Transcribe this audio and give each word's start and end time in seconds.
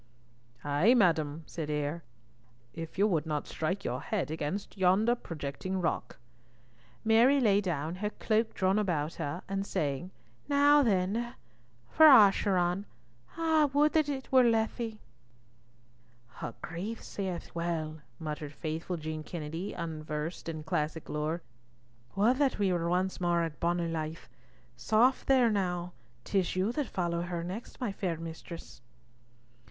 "Ay, 0.63 0.95
madam," 0.95 1.43
said 1.45 1.69
Eyre, 1.69 2.01
"if 2.73 2.97
you 2.97 3.05
would 3.05 3.27
not 3.27 3.45
strike 3.45 3.85
your 3.85 4.01
head 4.01 4.31
against 4.31 4.75
yonder 4.75 5.13
projecting 5.13 5.79
rock." 5.79 6.17
Mary 7.05 7.39
lay 7.39 7.61
down, 7.61 7.93
her 7.97 8.09
cloak 8.09 8.55
drawn 8.55 8.79
about 8.79 9.13
her, 9.21 9.43
and 9.47 9.63
saying, 9.63 10.09
"Now 10.49 10.81
then, 10.81 11.35
for 11.87 12.07
Acheron. 12.07 12.87
Ah! 13.37 13.69
would 13.75 13.93
that 13.93 14.09
it 14.09 14.31
were 14.31 14.43
Lethe!" 14.43 14.97
"Her 16.29 16.55
Grace 16.63 17.05
saith 17.05 17.53
well," 17.53 17.99
muttered 18.17 18.53
faithful 18.55 18.97
Jean 18.97 19.21
Kennedy, 19.21 19.73
unversed 19.73 20.49
in 20.49 20.63
classic 20.63 21.09
lore, 21.09 21.43
"would 22.15 22.37
that 22.37 22.57
we 22.57 22.73
were 22.73 22.89
once 22.89 23.21
more 23.21 23.43
at 23.43 23.59
bonnie 23.59 23.87
Leith. 23.87 24.27
Soft 24.75 25.27
there 25.27 25.51
now, 25.51 25.93
'tis 26.23 26.55
you 26.55 26.71
that 26.71 26.87
follow 26.87 27.21
her 27.21 27.43
next, 27.43 27.79
my 27.79 27.91
fair 27.91 28.17
mistress." 28.17 28.81